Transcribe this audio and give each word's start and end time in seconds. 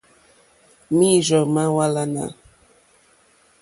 Mǐīrzɔ̀ 0.95 1.43
má 1.53 1.63
hwàlánà. 1.73 2.25